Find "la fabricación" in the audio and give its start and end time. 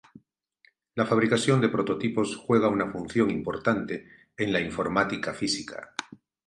0.95-1.61